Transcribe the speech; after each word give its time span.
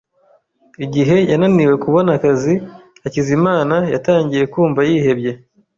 Igihe 0.85 1.17
yananiwe 1.31 1.75
kubona 1.83 2.09
akazi, 2.17 2.53
Hakizimana 3.03 3.75
yatangiye 3.93 4.43
kumva 4.53 4.79
yihebye. 4.89 5.31